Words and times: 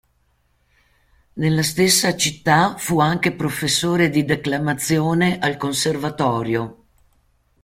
Nella 1.33 1.61
stessa 1.61 2.15
città 2.17 2.73
fu 2.75 2.99
anche 2.99 3.33
professore 3.35 4.09
di 4.09 4.25
declamazione 4.25 5.37
al 5.37 5.57
conservatorio. 5.57 6.83